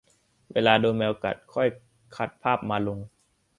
[0.53, 1.67] เวลาโดนแมวกัดค่อย
[2.15, 2.99] คัดภาพมาลง?